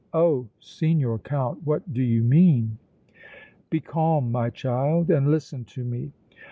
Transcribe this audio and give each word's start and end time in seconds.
Oh! 0.15 0.47
Signor 0.59 1.19
Count, 1.19 1.59
what 1.63 1.93
do 1.93 2.01
you 2.01 2.23
mean?" 2.23 2.79
"Be 3.69 3.79
calm, 3.79 4.31
my 4.31 4.49
child, 4.49 5.11
and 5.11 5.29
listen 5.29 5.63
to 5.77 5.83
me. 5.83 6.11